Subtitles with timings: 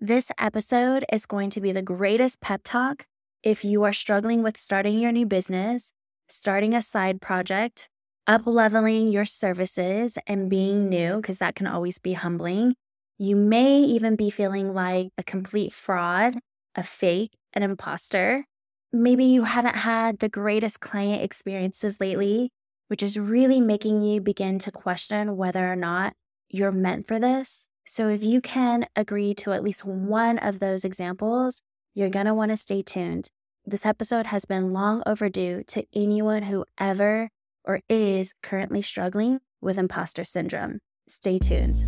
[0.00, 3.06] This episode is going to be the greatest pep talk
[3.44, 5.92] if you are struggling with starting your new business,
[6.28, 7.88] starting a side project,
[8.26, 12.74] up leveling your services, and being new, because that can always be humbling.
[13.18, 16.38] You may even be feeling like a complete fraud,
[16.74, 18.46] a fake, an imposter.
[18.92, 22.50] Maybe you haven't had the greatest client experiences lately,
[22.88, 26.14] which is really making you begin to question whether or not
[26.48, 27.68] you're meant for this.
[27.86, 31.60] So, if you can agree to at least one of those examples,
[31.94, 33.28] you're going to want to stay tuned.
[33.66, 37.28] This episode has been long overdue to anyone who ever
[37.62, 40.80] or is currently struggling with imposter syndrome.
[41.08, 41.84] Stay tuned.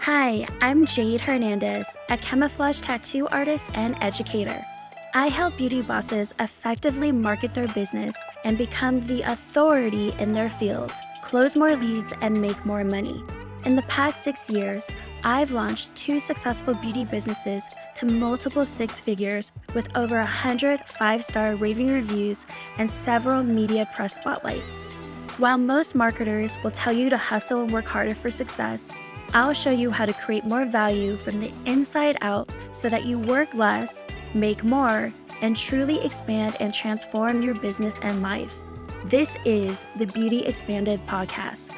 [0.00, 4.62] Hi, I'm Jayd Hernandez, a camouflage tattoo artist and educator.
[5.14, 10.92] I help beauty bosses effectively market their business and become the authority in their field,
[11.22, 13.22] close more leads, and make more money.
[13.64, 14.88] In the past six years,
[15.22, 17.62] I've launched two successful beauty businesses
[17.94, 22.44] to multiple six figures with over 100 five star raving reviews
[22.78, 24.80] and several media press spotlights.
[25.38, 28.90] While most marketers will tell you to hustle and work harder for success,
[29.32, 33.16] I'll show you how to create more value from the inside out so that you
[33.16, 38.56] work less, make more, and truly expand and transform your business and life.
[39.04, 41.74] This is the Beauty Expanded podcast.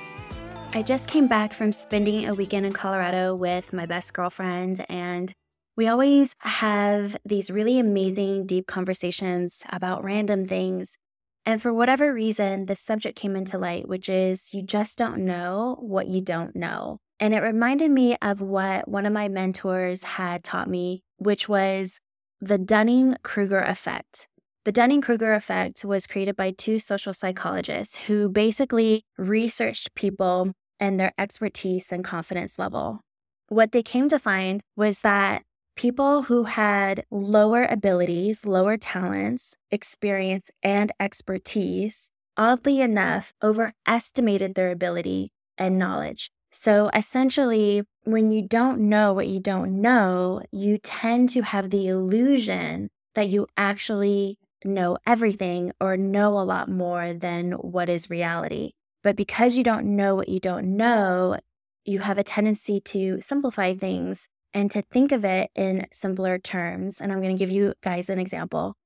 [0.76, 5.32] I just came back from spending a weekend in Colorado with my best girlfriend, and
[5.76, 10.98] we always have these really amazing, deep conversations about random things.
[11.46, 15.76] And for whatever reason, the subject came into light, which is you just don't know
[15.78, 16.98] what you don't know.
[17.20, 22.00] And it reminded me of what one of my mentors had taught me, which was
[22.40, 24.26] the Dunning Kruger effect.
[24.64, 30.98] The Dunning Kruger effect was created by two social psychologists who basically researched people and
[30.98, 33.00] their expertise and confidence level.
[33.48, 35.42] What they came to find was that
[35.76, 45.30] people who had lower abilities, lower talents, experience, and expertise, oddly enough, overestimated their ability
[45.58, 46.30] and knowledge.
[46.50, 51.88] So essentially, when you don't know what you don't know, you tend to have the
[51.88, 58.72] illusion that you actually know everything or know a lot more than what is reality.
[59.04, 61.38] But because you don't know what you don't know,
[61.84, 67.00] you have a tendency to simplify things and to think of it in simpler terms.
[67.00, 68.76] And I'm going to give you guys an example.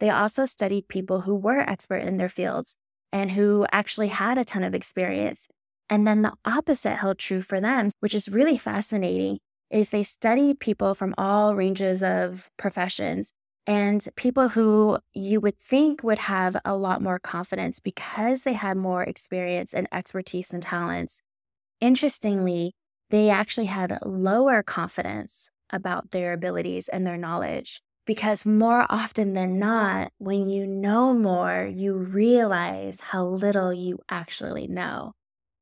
[0.00, 2.74] They also studied people who were expert in their fields
[3.12, 5.46] and who actually had a ton of experience.
[5.88, 9.38] And then the opposite held true for them, which is really fascinating,
[9.70, 13.32] is they studied people from all ranges of professions
[13.66, 18.76] and people who you would think would have a lot more confidence because they had
[18.76, 21.22] more experience and expertise and talents.
[21.80, 22.74] Interestingly,
[23.10, 29.58] they actually had lower confidence about their abilities and their knowledge because more often than
[29.58, 35.12] not, when you know more, you realize how little you actually know.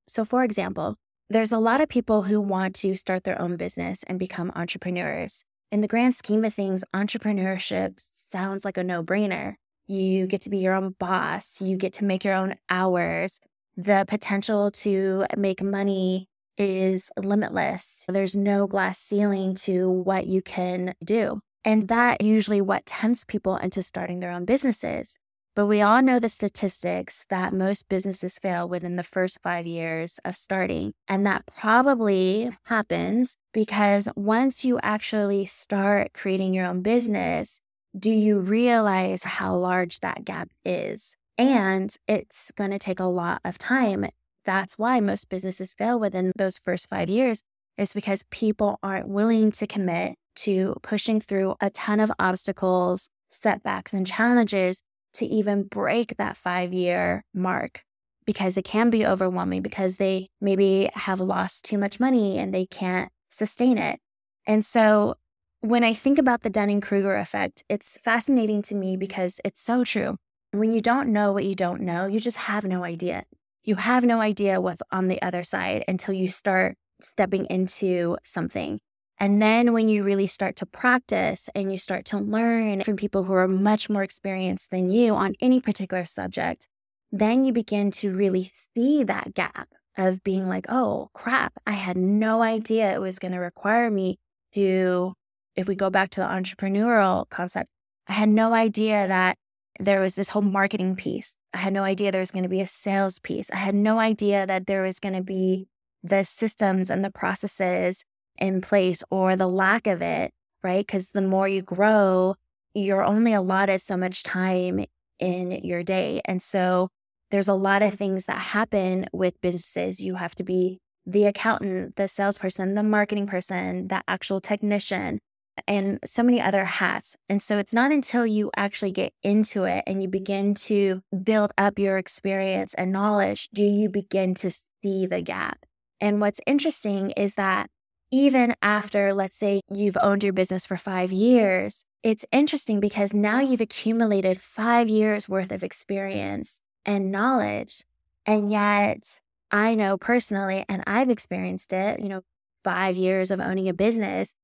[0.06, 0.96] So, for example,
[1.30, 5.44] there's a lot of people who want to start their own business and become entrepreneurs
[5.72, 9.54] in the grand scheme of things, entrepreneurship sounds like a no brainer.
[9.86, 13.40] You get to be your own boss, you get to make your own hours.
[13.76, 18.04] The potential to make money is limitless.
[18.08, 21.40] There's no glass ceiling to what you can do.
[21.64, 25.18] And that usually what tempts people into starting their own businesses.
[25.56, 30.20] But we all know the statistics that most businesses fail within the first five years
[30.24, 30.92] of starting.
[31.08, 37.60] And that probably happens because once you actually start creating your own business,
[37.98, 41.16] do you realize how large that gap is?
[41.36, 44.06] And it's going to take a lot of time.
[44.44, 47.42] That's why most businesses fail within those first five years,
[47.76, 53.92] is because people aren't willing to commit to pushing through a ton of obstacles, setbacks,
[53.92, 54.82] and challenges
[55.14, 57.82] to even break that five year mark
[58.26, 62.66] because it can be overwhelming because they maybe have lost too much money and they
[62.66, 63.98] can't sustain it.
[64.46, 65.14] And so
[65.60, 69.84] when I think about the Dunning Kruger effect, it's fascinating to me because it's so
[69.84, 70.16] true.
[70.52, 73.24] When you don't know what you don't know, you just have no idea.
[73.62, 78.80] You have no idea what's on the other side until you start stepping into something.
[79.20, 83.24] And then when you really start to practice and you start to learn from people
[83.24, 86.68] who are much more experienced than you on any particular subject,
[87.12, 89.68] then you begin to really see that gap
[89.98, 94.18] of being like, oh crap, I had no idea it was going to require me
[94.54, 95.12] to,
[95.54, 97.68] if we go back to the entrepreneurial concept,
[98.08, 99.36] I had no idea that
[99.78, 101.36] there was this whole marketing piece.
[101.52, 103.50] I had no idea there was going to be a sales piece.
[103.50, 105.68] I had no idea that there was going to be
[106.02, 108.04] the systems and the processes
[108.40, 110.32] in place or the lack of it,
[110.62, 110.86] right?
[110.86, 112.36] Because the more you grow,
[112.74, 114.84] you're only allotted so much time
[115.18, 116.20] in your day.
[116.24, 116.88] And so
[117.30, 120.00] there's a lot of things that happen with businesses.
[120.00, 125.20] You have to be the accountant, the salesperson, the marketing person, the actual technician,
[125.66, 127.16] and so many other hats.
[127.28, 131.52] And so it's not until you actually get into it and you begin to build
[131.58, 135.64] up your experience and knowledge do you begin to see the gap.
[136.00, 137.68] And what's interesting is that
[138.10, 143.40] even after, let's say, you've owned your business for five years, it's interesting because now
[143.40, 147.84] you've accumulated five years worth of experience and knowledge.
[148.26, 149.20] And yet,
[149.50, 152.22] I know personally, and I've experienced it, you know,
[152.64, 154.34] five years of owning a business,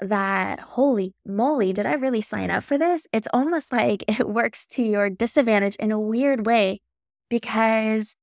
[0.00, 3.06] that holy moly, did I really sign up for this?
[3.12, 6.80] It's almost like it works to your disadvantage in a weird way
[7.28, 8.14] because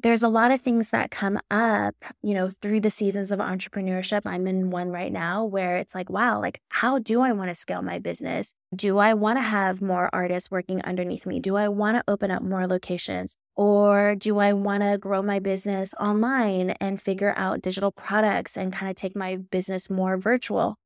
[0.00, 4.22] there's a lot of things that come up, you know, through the seasons of entrepreneurship.
[4.24, 7.54] I'm in one right now where it's like, wow, like, how do I want to
[7.54, 8.54] scale my business?
[8.74, 11.40] Do I want to have more artists working underneath me?
[11.40, 13.36] Do I want to open up more locations?
[13.56, 18.72] Or do I want to grow my business online and figure out digital products and
[18.72, 20.76] kind of take my business more virtual?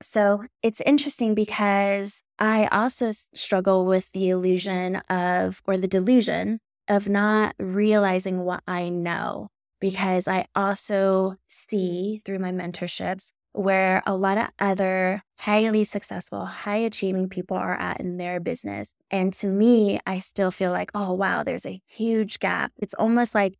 [0.00, 7.08] So it's interesting because I also struggle with the illusion of, or the delusion of
[7.08, 9.48] not realizing what I know
[9.80, 16.78] because I also see through my mentorships where a lot of other highly successful, high
[16.78, 18.94] achieving people are at in their business.
[19.10, 22.72] And to me, I still feel like, oh, wow, there's a huge gap.
[22.76, 23.54] It's almost like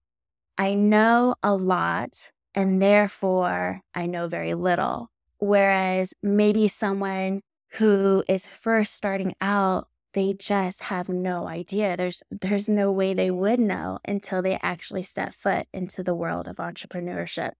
[0.59, 5.11] I know a lot and therefore I know very little.
[5.39, 7.43] Whereas maybe someone
[7.75, 11.97] who is first starting out they just have no idea.
[11.97, 16.49] There's there's no way they would know until they actually step foot into the world
[16.49, 17.53] of entrepreneurship.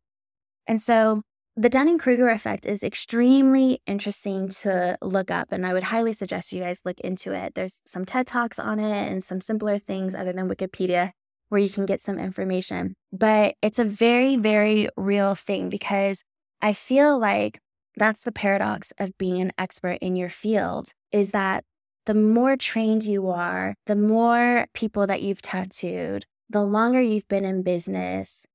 [0.67, 1.23] And so
[1.57, 6.61] the Dunning-Kruger effect is extremely interesting to look up and I would highly suggest you
[6.61, 7.55] guys look into it.
[7.55, 11.11] There's some TED Talks on it and some simpler things other than Wikipedia
[11.51, 12.95] where you can get some information.
[13.13, 16.23] But it's a very very real thing because
[16.63, 17.59] I feel like
[17.97, 21.65] that's the paradox of being an expert in your field is that
[22.07, 27.45] the more trained you are, the more people that you've tattooed, the longer you've been
[27.45, 28.47] in business,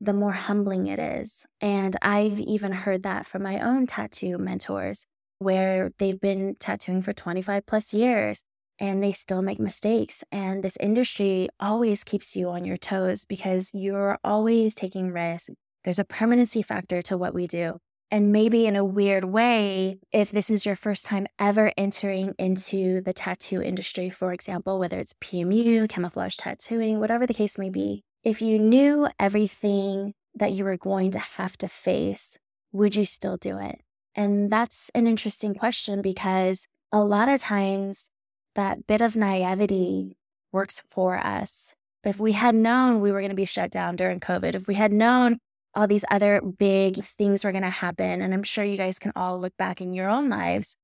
[0.00, 1.46] the more humbling it is.
[1.60, 5.06] And I've even heard that from my own tattoo mentors,
[5.38, 8.42] where they've been tattooing for 25 plus years
[8.78, 10.24] and they still make mistakes.
[10.32, 15.50] And this industry always keeps you on your toes because you're always taking risks.
[15.84, 17.78] There's a permanency factor to what we do.
[18.10, 23.00] And maybe in a weird way, if this is your first time ever entering into
[23.00, 28.02] the tattoo industry, for example, whether it's PMU, camouflage tattooing, whatever the case may be,
[28.24, 32.36] if you knew everything that you were going to have to face,
[32.72, 33.80] would you still do it?
[34.16, 38.10] And that's an interesting question because a lot of times
[38.56, 40.16] that bit of naivety
[40.52, 41.74] works for us.
[42.02, 44.74] If we had known we were going to be shut down during COVID, if we
[44.74, 45.38] had known
[45.74, 48.20] all these other big things were going to happen.
[48.20, 50.76] And I'm sure you guys can all look back in your own lives.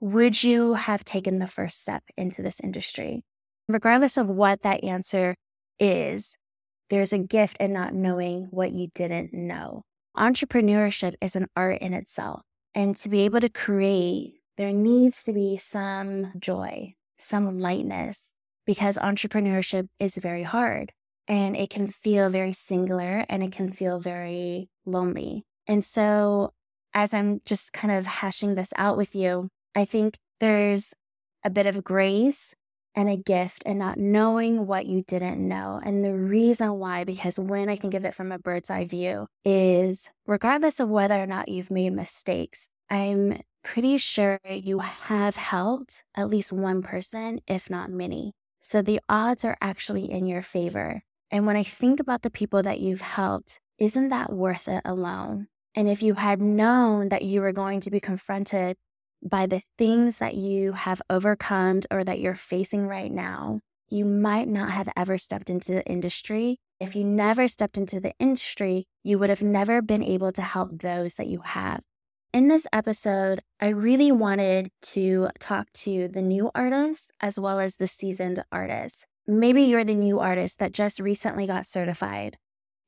[0.00, 3.22] Would you have taken the first step into this industry?
[3.68, 5.36] Regardless of what that answer
[5.78, 6.36] is,
[6.88, 9.82] there's a gift in not knowing what you didn't know.
[10.16, 12.42] Entrepreneurship is an art in itself.
[12.74, 18.34] And to be able to create, there needs to be some joy, some lightness,
[18.66, 20.92] because entrepreneurship is very hard
[21.30, 25.44] and it can feel very singular and it can feel very lonely.
[25.68, 26.52] And so,
[26.92, 30.92] as I'm just kind of hashing this out with you, I think there's
[31.44, 32.56] a bit of grace
[32.96, 35.80] and a gift and not knowing what you didn't know.
[35.84, 39.28] And the reason why, because when I think of it from a bird's eye view,
[39.44, 46.02] is regardless of whether or not you've made mistakes, I'm pretty sure you have helped
[46.16, 48.32] at least one person, if not many.
[48.58, 51.04] So the odds are actually in your favor.
[51.30, 55.46] And when I think about the people that you've helped, isn't that worth it alone?
[55.74, 58.76] And if you had known that you were going to be confronted
[59.22, 64.48] by the things that you have overcome or that you're facing right now, you might
[64.48, 66.58] not have ever stepped into the industry.
[66.80, 70.80] If you never stepped into the industry, you would have never been able to help
[70.80, 71.82] those that you have.
[72.32, 77.76] In this episode, I really wanted to talk to the new artists as well as
[77.76, 79.04] the seasoned artists.
[79.32, 82.36] Maybe you're the new artist that just recently got certified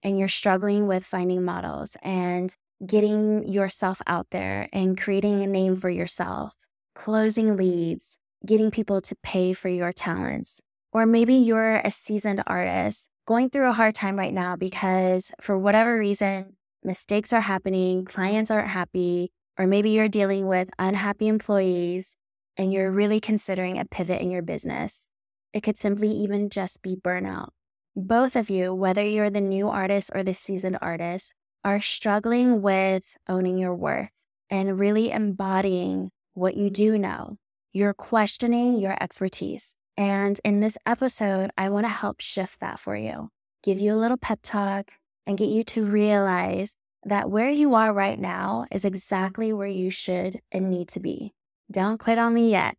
[0.02, 2.52] and you're struggling with finding models and
[2.84, 6.56] getting yourself out there and creating a name for yourself,
[6.96, 10.60] closing leads, getting people to pay for your talents.
[10.92, 15.56] Or maybe you're a seasoned artist going through a hard time right now because for
[15.56, 22.16] whatever reason, mistakes are happening, clients aren't happy, or maybe you're dealing with unhappy employees
[22.56, 25.11] and you're really considering a pivot in your business.
[25.52, 27.48] It could simply even just be burnout.
[27.94, 33.16] Both of you, whether you're the new artist or the seasoned artist, are struggling with
[33.28, 34.10] owning your worth
[34.48, 37.36] and really embodying what you do know.
[37.72, 39.76] You're questioning your expertise.
[39.96, 43.28] And in this episode, I want to help shift that for you,
[43.62, 44.92] give you a little pep talk,
[45.26, 49.90] and get you to realize that where you are right now is exactly where you
[49.90, 51.32] should and need to be.
[51.70, 52.76] Don't quit on me yet.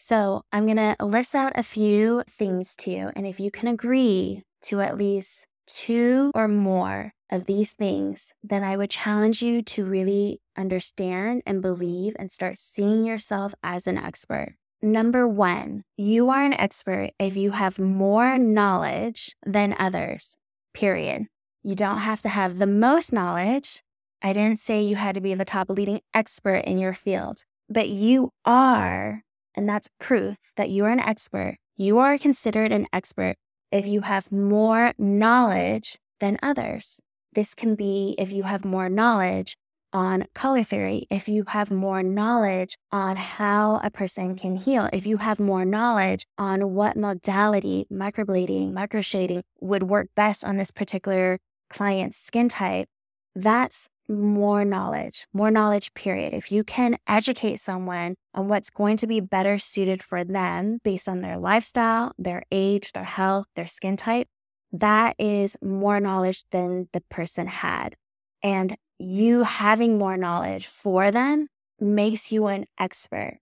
[0.00, 3.10] So, I'm going to list out a few things to you.
[3.16, 8.62] And if you can agree to at least two or more of these things, then
[8.62, 13.98] I would challenge you to really understand and believe and start seeing yourself as an
[13.98, 14.54] expert.
[14.80, 20.36] Number one, you are an expert if you have more knowledge than others,
[20.72, 21.26] period.
[21.64, 23.82] You don't have to have the most knowledge.
[24.22, 27.88] I didn't say you had to be the top leading expert in your field, but
[27.88, 29.24] you are,
[29.58, 31.56] and that's proof that you are an expert.
[31.76, 33.34] You are considered an expert
[33.72, 37.00] if you have more knowledge than others.
[37.32, 39.56] This can be if you have more knowledge
[39.92, 45.06] on color theory, if you have more knowledge on how a person can heal, if
[45.06, 51.38] you have more knowledge on what modality, microblading, microshading would work best on this particular
[51.68, 52.86] client's skin type,
[53.34, 56.32] that's more knowledge, more knowledge, period.
[56.32, 61.08] If you can educate someone on what's going to be better suited for them based
[61.08, 64.28] on their lifestyle, their age, their health, their skin type,
[64.72, 67.96] that is more knowledge than the person had.
[68.42, 71.48] And you having more knowledge for them
[71.80, 73.38] makes you an expert.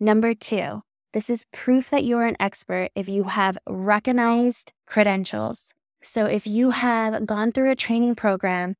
[0.00, 5.72] Number two, this is proof that you're an expert if you have recognized credentials.
[6.02, 8.74] So if you have gone through a training program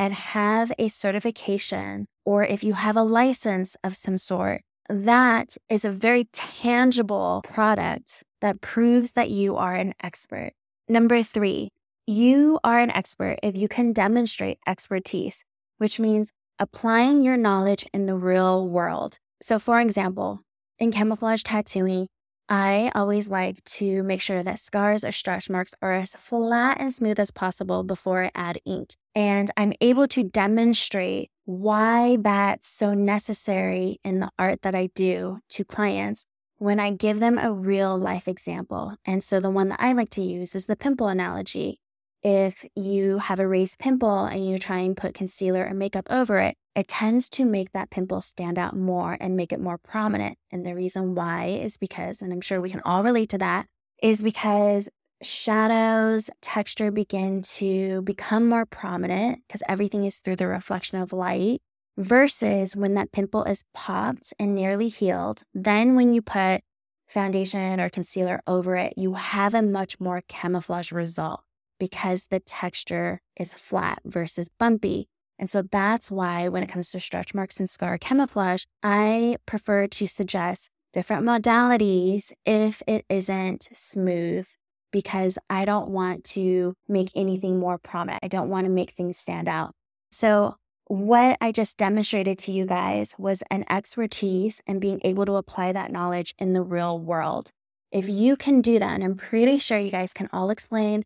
[0.00, 5.84] and have a certification, or if you have a license of some sort, that is
[5.84, 10.52] a very tangible product that proves that you are an expert.
[10.88, 11.68] Number three,
[12.06, 15.44] you are an expert if you can demonstrate expertise,
[15.76, 19.18] which means applying your knowledge in the real world.
[19.42, 20.40] So, for example,
[20.78, 22.06] in camouflage tattooing,
[22.48, 26.90] I always like to make sure that scars or stretch marks are as flat and
[26.90, 28.94] smooth as possible before I add ink.
[29.14, 35.40] And I'm able to demonstrate why that's so necessary in the art that I do
[35.50, 36.26] to clients
[36.58, 38.94] when I give them a real life example.
[39.04, 41.80] And so the one that I like to use is the pimple analogy.
[42.22, 46.38] If you have a raised pimple and you try and put concealer or makeup over
[46.38, 50.36] it, it tends to make that pimple stand out more and make it more prominent.
[50.52, 53.66] And the reason why is because, and I'm sure we can all relate to that,
[54.02, 54.88] is because
[55.22, 61.60] shadows, texture begin to become more prominent because everything is through the reflection of light
[61.96, 65.42] versus when that pimple is popped and nearly healed.
[65.52, 66.62] Then, when you put
[67.08, 71.40] foundation or concealer over it, you have a much more camouflage result
[71.78, 75.08] because the texture is flat versus bumpy.
[75.38, 79.86] And so that's why, when it comes to stretch marks and scar camouflage, I prefer
[79.86, 84.46] to suggest different modalities if it isn't smooth
[84.90, 88.24] because I don't want to make anything more prominent.
[88.24, 89.72] I don't want to make things stand out.
[90.10, 90.56] So
[90.86, 95.72] what I just demonstrated to you guys was an expertise and being able to apply
[95.72, 97.52] that knowledge in the real world.
[97.92, 101.04] If you can do that, and I'm pretty sure you guys can all explain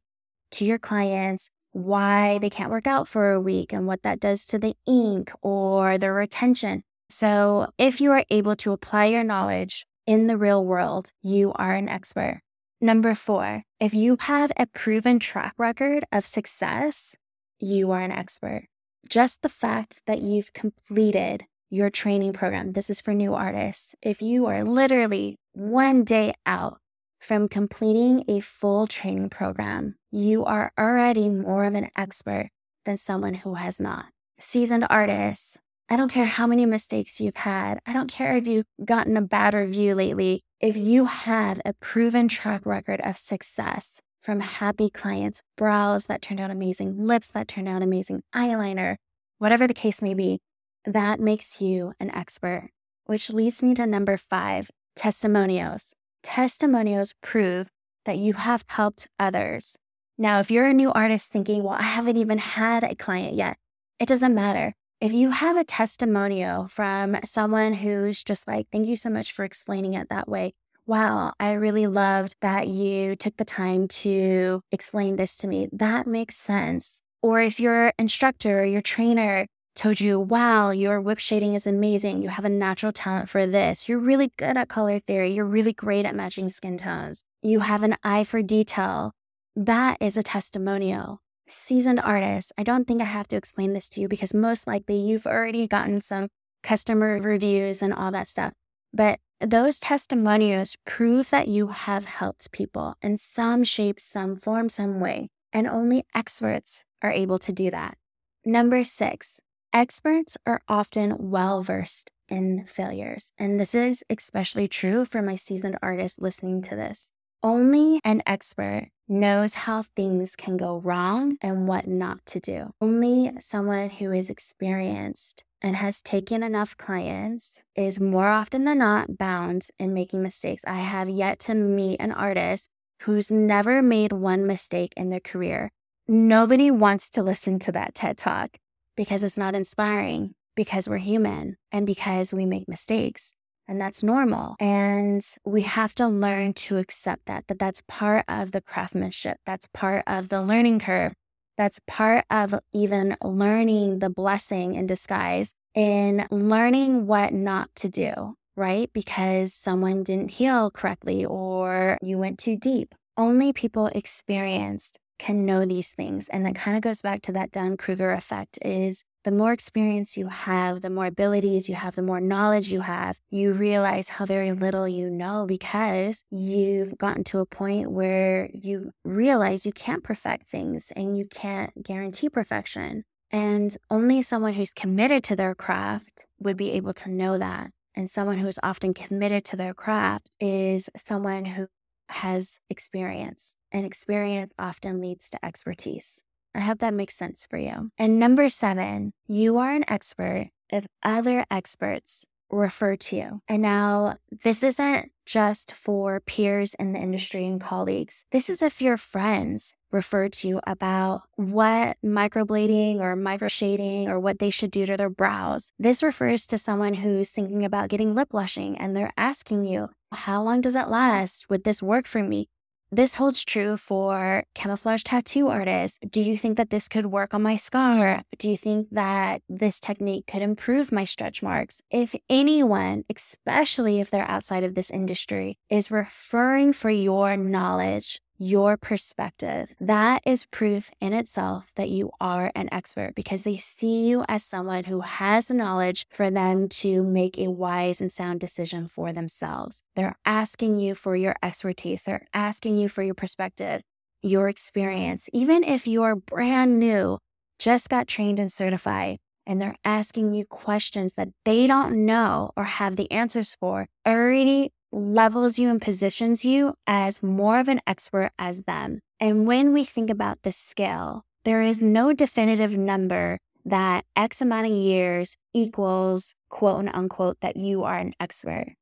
[0.52, 4.44] to your clients why they can't work out for a week and what that does
[4.46, 6.82] to the ink or the retention.
[7.10, 11.74] So, if you are able to apply your knowledge in the real world, you are
[11.74, 12.40] an expert.
[12.84, 17.16] Number four, if you have a proven track record of success,
[17.58, 18.68] you are an expert
[19.08, 23.94] just the fact that you've completed your training program, this is for new artists.
[24.02, 26.78] If you are literally one day out
[27.18, 32.50] from completing a full training program, you are already more of an expert
[32.84, 34.06] than someone who has not.
[34.38, 37.78] Seasoned artists, I don't care how many mistakes you've had.
[37.86, 40.42] I don't care if you've gotten a bad review lately.
[40.60, 46.40] If you have a proven track record of success, from happy clients, brows that turned
[46.40, 48.96] out amazing, lips that turned out amazing, eyeliner,
[49.36, 50.40] whatever the case may be,
[50.86, 52.70] that makes you an expert.
[53.04, 55.94] Which leads me to number five testimonials.
[56.22, 57.68] Testimonials prove
[58.06, 59.76] that you have helped others.
[60.16, 63.58] Now, if you're a new artist thinking, well, I haven't even had a client yet,
[64.00, 64.72] it doesn't matter.
[65.00, 69.44] If you have a testimonial from someone who's just like, thank you so much for
[69.44, 70.54] explaining it that way,
[70.86, 75.68] wow, I really loved that you took the time to explain this to me.
[75.72, 77.02] That makes sense.
[77.22, 82.22] Or if your instructor or your trainer told you, wow, your whip shading is amazing.
[82.22, 83.88] You have a natural talent for this.
[83.88, 85.32] You're really good at color theory.
[85.32, 87.24] You're really great at matching skin tones.
[87.42, 89.12] You have an eye for detail.
[89.56, 91.20] That is a testimonial.
[91.46, 94.96] Seasoned artists, I don't think I have to explain this to you because most likely
[94.96, 96.28] you've already gotten some
[96.62, 98.54] customer reviews and all that stuff.
[98.92, 105.00] But those testimonials prove that you have helped people in some shape, some form, some
[105.00, 105.28] way.
[105.52, 107.98] And only experts are able to do that.
[108.44, 109.40] Number six,
[109.72, 113.32] experts are often well versed in failures.
[113.38, 117.12] And this is especially true for my seasoned artists listening to this.
[117.44, 122.72] Only an expert knows how things can go wrong and what not to do.
[122.80, 129.18] Only someone who is experienced and has taken enough clients is more often than not
[129.18, 130.64] bound in making mistakes.
[130.66, 132.70] I have yet to meet an artist
[133.02, 135.70] who's never made one mistake in their career.
[136.08, 138.56] Nobody wants to listen to that TED talk
[138.96, 143.34] because it's not inspiring, because we're human, and because we make mistakes
[143.68, 148.52] and that's normal and we have to learn to accept that that that's part of
[148.52, 151.12] the craftsmanship that's part of the learning curve
[151.56, 158.34] that's part of even learning the blessing in disguise in learning what not to do
[158.56, 158.90] right?
[158.92, 162.94] Because someone didn't heal correctly or you went too deep.
[163.16, 167.52] Only people experienced can know these things and that kind of goes back to that
[167.52, 172.20] dunning-kruger effect is the more experience you have, the more abilities you have, the more
[172.20, 177.46] knowledge you have, you realize how very little you know because you've gotten to a
[177.46, 183.04] point where you realize you can't perfect things and you can't guarantee perfection.
[183.30, 187.70] And only someone who's committed to their craft would be able to know that.
[187.94, 191.68] And someone who is often committed to their craft is someone who
[192.08, 196.24] has experience, and experience often leads to expertise.
[196.54, 197.90] I hope that makes sense for you.
[197.98, 203.40] And number seven, you are an expert if other experts refer to you.
[203.48, 208.24] And now, this isn't just for peers in the industry and colleagues.
[208.30, 214.38] This is if your friends refer to you about what microblading or microshading or what
[214.38, 215.70] they should do to their brows.
[215.78, 220.42] This refers to someone who's thinking about getting lip blushing and they're asking you, How
[220.42, 221.48] long does it last?
[221.48, 222.48] Would this work for me?
[222.94, 225.98] This holds true for camouflage tattoo artists.
[226.08, 228.22] Do you think that this could work on my scar?
[228.38, 231.82] Do you think that this technique could improve my stretch marks?
[231.90, 238.76] If anyone, especially if they're outside of this industry, is referring for your knowledge, your
[238.76, 239.74] perspective.
[239.80, 244.44] That is proof in itself that you are an expert because they see you as
[244.44, 249.12] someone who has the knowledge for them to make a wise and sound decision for
[249.12, 249.82] themselves.
[249.96, 253.80] They're asking you for your expertise, they're asking you for your perspective,
[254.20, 255.30] your experience.
[255.32, 257.18] Even if you're brand new,
[257.58, 262.64] just got trained and certified, and they're asking you questions that they don't know or
[262.64, 268.30] have the answers for, already levels you and positions you as more of an expert
[268.38, 269.00] as them.
[269.18, 274.66] And when we think about the scale, there is no definitive number that X amount
[274.66, 278.74] of years equals quote unquote that you are an expert.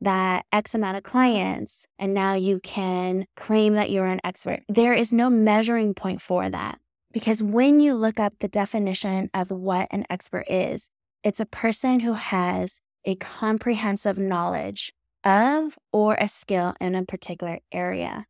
[0.00, 4.62] That X amount of clients, and now you can claim that you're an expert.
[4.68, 6.78] There is no measuring point for that.
[7.12, 10.90] Because when you look up the definition of what an expert is,
[11.22, 14.92] it's a person who has a comprehensive knowledge
[15.24, 18.26] of or a skill in a particular area.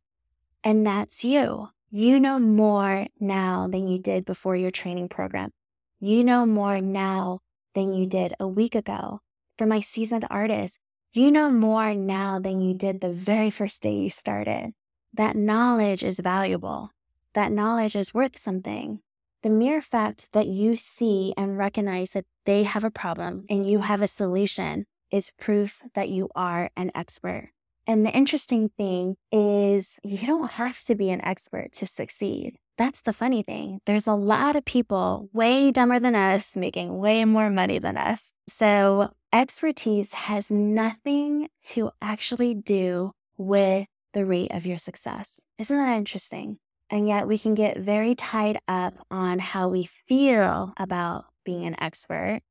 [0.63, 1.69] And that's you.
[1.89, 5.51] You know more now than you did before your training program.
[5.99, 7.39] You know more now
[7.73, 9.19] than you did a week ago.
[9.57, 10.79] For my seasoned artists,
[11.13, 14.73] you know more now than you did the very first day you started.
[15.13, 16.91] That knowledge is valuable.
[17.33, 19.01] That knowledge is worth something.
[19.43, 23.79] The mere fact that you see and recognize that they have a problem and you
[23.79, 27.51] have a solution is proof that you are an expert.
[27.87, 32.57] And the interesting thing is, you don't have to be an expert to succeed.
[32.77, 33.79] That's the funny thing.
[33.85, 38.33] There's a lot of people way dumber than us making way more money than us.
[38.47, 45.41] So, expertise has nothing to actually do with the rate of your success.
[45.57, 46.57] Isn't that interesting?
[46.89, 51.75] And yet, we can get very tied up on how we feel about being an
[51.81, 52.41] expert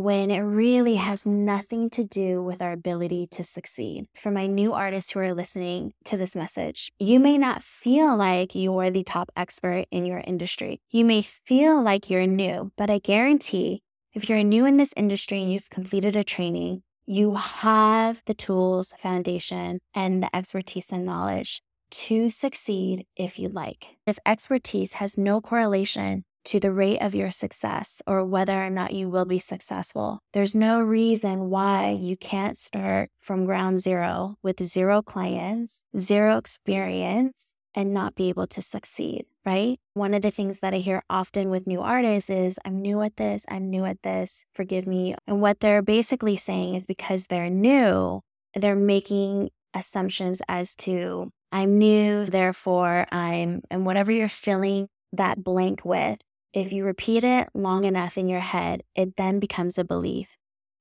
[0.00, 4.06] when it really has nothing to do with our ability to succeed.
[4.16, 8.54] For my new artists who are listening to this message, you may not feel like
[8.54, 10.80] you're the top expert in your industry.
[10.90, 13.82] You may feel like you're new, but I guarantee
[14.14, 18.94] if you're new in this industry and you've completed a training, you have the tools,
[18.98, 23.96] foundation, and the expertise and knowledge to succeed if you like.
[24.06, 28.92] If expertise has no correlation to the rate of your success or whether or not
[28.92, 30.20] you will be successful.
[30.32, 37.54] There's no reason why you can't start from ground zero with zero clients, zero experience,
[37.74, 39.78] and not be able to succeed, right?
[39.94, 43.16] One of the things that I hear often with new artists is, I'm new at
[43.16, 45.14] this, I'm new at this, forgive me.
[45.26, 48.22] And what they're basically saying is because they're new,
[48.54, 55.84] they're making assumptions as to, I'm new, therefore I'm, and whatever you're filling that blank
[55.84, 56.18] with,
[56.52, 60.36] if you repeat it long enough in your head, it then becomes a belief.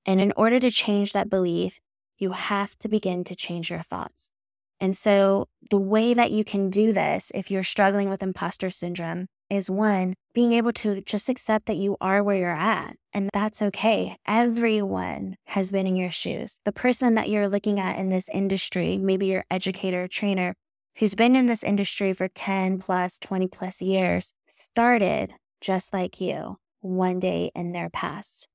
[0.05, 1.79] And in order to change that belief,
[2.17, 4.31] you have to begin to change your thoughts.
[4.79, 9.27] And so, the way that you can do this, if you're struggling with imposter syndrome,
[9.49, 12.95] is one, being able to just accept that you are where you're at.
[13.13, 14.15] And that's okay.
[14.27, 16.59] Everyone has been in your shoes.
[16.65, 20.53] The person that you're looking at in this industry, maybe your educator, trainer,
[20.97, 26.57] who's been in this industry for 10 plus, 20 plus years, started just like you
[26.81, 28.47] one day in their past.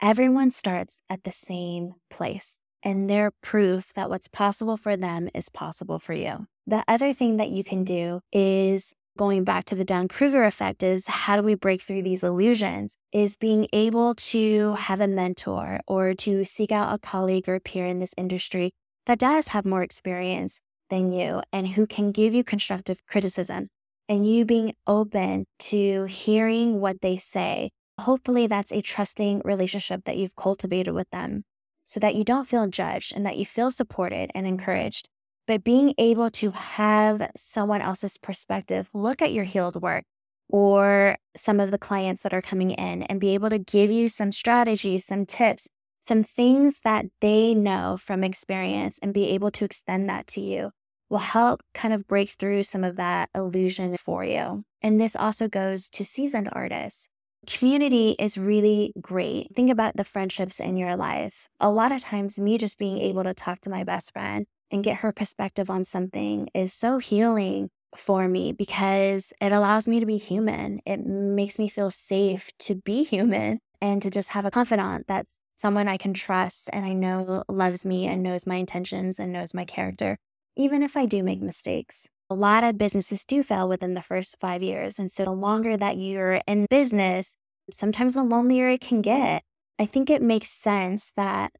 [0.00, 5.48] Everyone starts at the same place, and they're proof that what's possible for them is
[5.48, 6.46] possible for you.
[6.66, 10.82] The other thing that you can do is going back to the Dunning Kruger effect
[10.82, 12.96] is how do we break through these illusions?
[13.12, 17.86] Is being able to have a mentor or to seek out a colleague or peer
[17.86, 18.72] in this industry
[19.06, 23.68] that does have more experience than you and who can give you constructive criticism
[24.12, 27.70] and you being open to hearing what they say.
[27.98, 31.44] Hopefully, that's a trusting relationship that you've cultivated with them
[31.86, 35.08] so that you don't feel judged and that you feel supported and encouraged.
[35.46, 40.04] But being able to have someone else's perspective look at your healed work
[40.46, 44.10] or some of the clients that are coming in and be able to give you
[44.10, 45.68] some strategies, some tips,
[46.06, 50.70] some things that they know from experience and be able to extend that to you
[51.12, 54.64] will help kind of break through some of that illusion for you.
[54.80, 57.06] And this also goes to seasoned artists.
[57.46, 59.54] Community is really great.
[59.54, 61.48] Think about the friendships in your life.
[61.60, 64.82] A lot of times, me just being able to talk to my best friend and
[64.82, 70.06] get her perspective on something is so healing for me because it allows me to
[70.06, 70.80] be human.
[70.86, 75.40] It makes me feel safe to be human and to just have a confidant that's
[75.56, 79.52] someone I can trust and I know loves me and knows my intentions and knows
[79.52, 80.16] my character
[80.56, 82.08] even if I do make mistakes.
[82.30, 84.98] A lot of businesses do fail within the first five years.
[84.98, 87.36] And so the longer that you're in business,
[87.70, 89.42] sometimes the lonelier it can get.
[89.78, 91.52] I think it makes sense that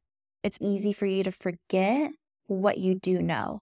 [0.43, 2.11] it's easy for you to forget
[2.47, 3.59] what you do know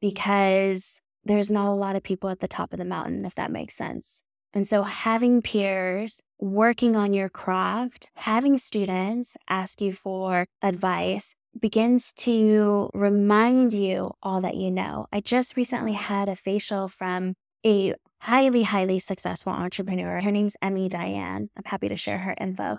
[0.00, 3.50] because there's not a lot of people at the top of the mountain, if that
[3.50, 4.22] makes sense.
[4.54, 12.12] And so having peers working on your craft, having students ask you for advice, begins
[12.14, 15.06] to remind you all that you know.
[15.12, 20.20] I just recently had a facial from a highly, highly successful entrepreneur.
[20.20, 21.50] Her name's Emmy Diane.
[21.56, 22.78] I'm happy to share her info.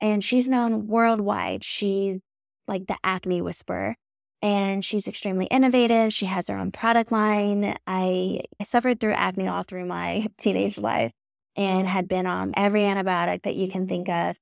[0.00, 1.64] And she's known worldwide.
[1.64, 2.18] She's
[2.66, 3.96] like the acne whisperer.
[4.40, 6.12] And she's extremely innovative.
[6.12, 7.76] She has her own product line.
[7.86, 11.12] I, suffered through acne all through my teenage life
[11.56, 14.36] and had been on every antibiotic that you can think of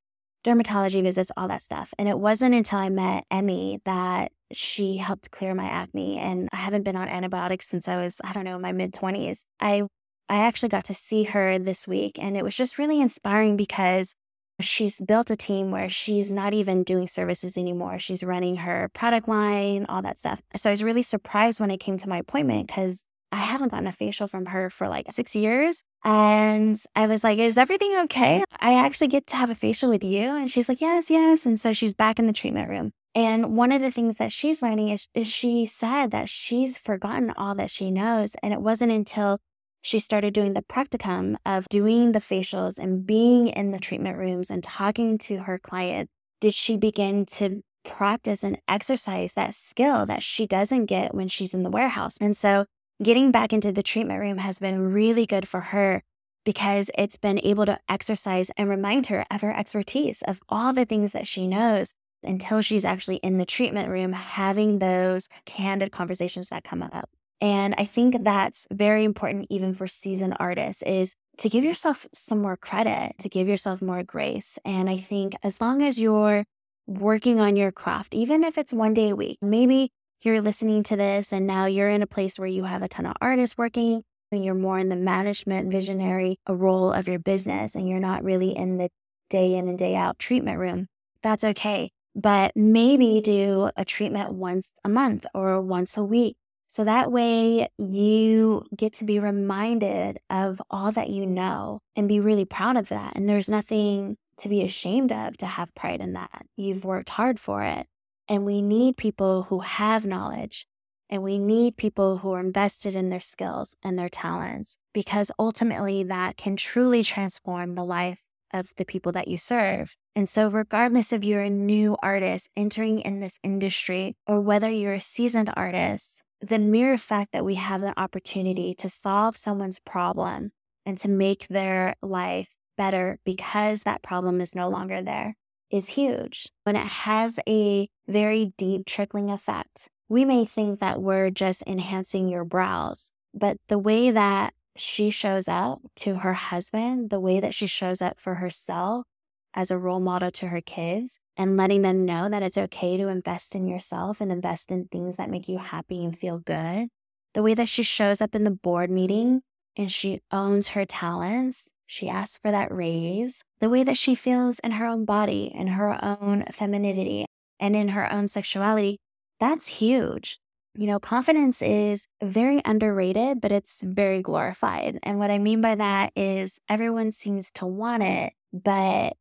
[0.46, 1.92] dermatology visits, all that stuff.
[1.98, 6.18] And it wasn't until I met Emmy that she helped clear my acne.
[6.18, 9.42] And I haven't been on antibiotics since I was, I don't know, my mid 20s.
[9.60, 9.82] I
[10.28, 14.12] I actually got to see her this week and it was just really inspiring because
[14.60, 17.98] she's built a team where she's not even doing services anymore.
[17.98, 20.40] She's running her product line, all that stuff.
[20.56, 23.86] So I was really surprised when I came to my appointment because I haven't gotten
[23.86, 25.82] a facial from her for like six years.
[26.04, 28.44] And I was like, Is everything okay?
[28.60, 30.28] I actually get to have a facial with you.
[30.30, 31.46] And she's like, Yes, yes.
[31.46, 32.92] And so she's back in the treatment room.
[33.14, 37.32] And one of the things that she's learning is, is she said that she's forgotten
[37.36, 38.36] all that she knows.
[38.42, 39.38] And it wasn't until
[39.82, 44.50] she started doing the practicum of doing the facials and being in the treatment rooms
[44.50, 46.10] and talking to her client
[46.40, 51.54] did she begin to practice and exercise that skill that she doesn't get when she's
[51.54, 52.18] in the warehouse.
[52.20, 52.66] And so
[53.02, 56.02] getting back into the treatment room has been really good for her
[56.44, 60.84] because it's been able to exercise and remind her of her expertise of all the
[60.84, 66.48] things that she knows until she's actually in the treatment room having those candid conversations
[66.48, 67.10] that come up.
[67.40, 72.40] And I think that's very important even for seasoned artists is to give yourself some
[72.40, 74.58] more credit, to give yourself more grace.
[74.64, 76.44] And I think as long as you're
[76.86, 79.90] working on your craft, even if it's one day a week, maybe
[80.22, 83.06] you're listening to this and now you're in a place where you have a ton
[83.06, 84.02] of artists working
[84.32, 88.24] and you're more in the management visionary uh, role of your business and you're not
[88.24, 88.88] really in the
[89.30, 90.88] day in and day out treatment room,
[91.22, 91.90] that's okay.
[92.14, 96.36] But maybe do a treatment once a month or once a week
[96.68, 102.20] So that way you get to be reminded of all that you know and be
[102.20, 103.12] really proud of that.
[103.14, 106.46] And there's nothing to be ashamed of to have pride in that.
[106.56, 107.86] You've worked hard for it.
[108.28, 110.66] And we need people who have knowledge
[111.08, 116.02] and we need people who are invested in their skills and their talents because ultimately
[116.02, 119.94] that can truly transform the life of the people that you serve.
[120.14, 124.94] And so, regardless if you're a new artist entering in this industry or whether you're
[124.94, 130.52] a seasoned artist, the mere fact that we have the opportunity to solve someone's problem
[130.84, 135.36] and to make their life better because that problem is no longer there
[135.70, 136.48] is huge.
[136.64, 142.28] When it has a very deep trickling effect, we may think that we're just enhancing
[142.28, 147.54] your brows, but the way that she shows up to her husband, the way that
[147.54, 149.06] she shows up for herself
[149.54, 153.08] as a role model to her kids, and letting them know that it's okay to
[153.08, 156.88] invest in yourself and invest in things that make you happy and feel good.
[157.34, 159.42] The way that she shows up in the board meeting
[159.76, 163.42] and she owns her talents, she asks for that raise.
[163.60, 167.26] The way that she feels in her own body, in her own femininity,
[167.58, 168.98] and in her own sexuality,
[169.40, 170.38] that's huge.
[170.74, 174.98] You know, confidence is very underrated, but it's very glorified.
[175.02, 179.14] And what I mean by that is everyone seems to want it, but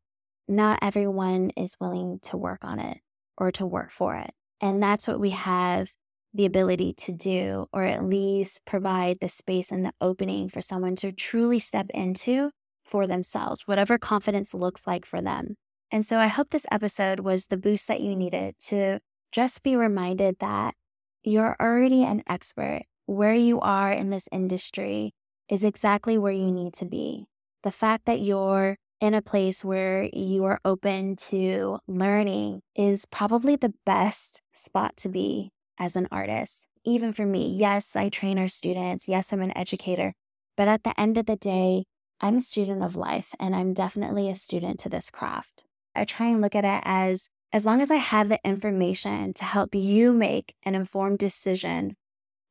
[0.48, 2.98] not everyone is willing to work on it
[3.38, 4.32] or to work for it.
[4.60, 5.94] And that's what we have
[6.34, 10.98] the ability to do, or at least provide the space and the opening for someone
[10.98, 12.52] to truly step into
[12.86, 15.56] for themselves, whatever confidence looks like for them.
[15.92, 19.00] And so I hope this episode was the boost that you needed to
[19.32, 20.76] just be reminded that
[21.24, 22.84] you're already an expert.
[23.08, 25.14] Where you are in this industry
[25.48, 27.26] is exactly where you need to be.
[27.64, 33.56] The fact that you're in a place where you are open to learning is probably
[33.56, 36.66] the best spot to be as an artist.
[36.84, 39.08] Even for me, yes, I train our students.
[39.08, 40.14] Yes, I'm an educator.
[40.56, 41.86] But at the end of the day,
[42.22, 45.64] I'm a student of life and I'm definitely a student to this craft.
[45.96, 49.46] I try and look at it as as long as I have the information to
[49.46, 51.96] help you make an informed decision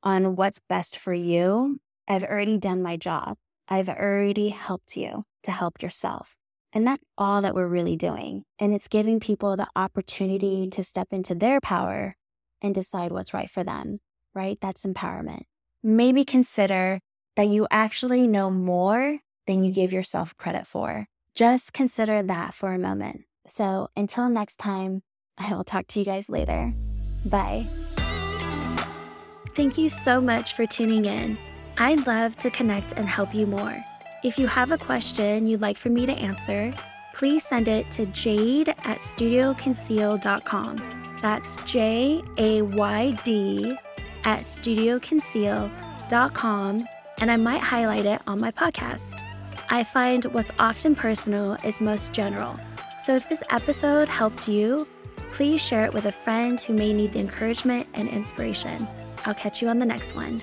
[0.02, 3.36] on what's best for you, I've already done my job.
[3.68, 6.36] I've already helped you to help yourself.
[6.72, 8.44] And that's all that we're really doing.
[8.58, 12.16] And it's giving people the opportunity to step into their power
[12.62, 14.00] and decide what's right for them,
[14.34, 14.58] right?
[14.60, 15.42] That's empowerment.
[15.82, 17.00] Maybe consider
[17.36, 21.06] that you actually know more than you give yourself credit for.
[21.34, 23.22] Just consider that for a moment.
[23.46, 25.02] So until next time,
[25.36, 26.72] I will talk to you guys later.
[27.26, 27.66] Bye.
[29.54, 31.36] Thank you so much for tuning in.
[31.78, 33.84] I'd love to connect and help you more.
[34.22, 36.72] If you have a question you'd like for me to answer,
[37.14, 41.16] please send it to jayd at studioconceal.com.
[41.20, 43.76] That's J A Y D
[44.24, 49.20] at studioconceal.com, and I might highlight it on my podcast.
[49.70, 52.58] I find what's often personal is most general.
[52.98, 54.86] So if this episode helped you,
[55.30, 58.86] please share it with a friend who may need the encouragement and inspiration.
[59.24, 60.40] I'll catch you on the next one.